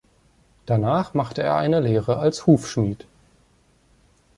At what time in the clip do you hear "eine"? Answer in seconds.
1.57-1.79